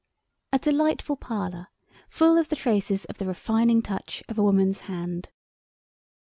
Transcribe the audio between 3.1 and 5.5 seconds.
the refining touch of a woman's hand.